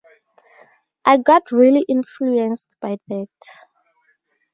I 1.05 1.17
got 1.17 1.51
really 1.51 1.85
influenced 1.87 2.75
by 2.81 2.97
that. 3.09 3.29